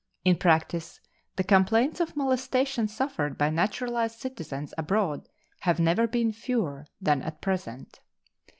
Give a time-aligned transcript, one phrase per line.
[0.25, 0.99] In practice
[1.35, 7.39] the complaints of molestation suffered by naturalized citizens abroad have never been fewer than at
[7.39, 7.99] present.